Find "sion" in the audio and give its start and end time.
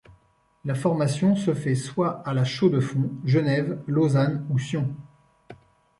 4.57-4.95